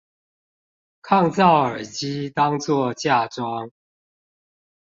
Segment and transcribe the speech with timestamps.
[1.03, 3.69] 抗噪耳機當作嫁妝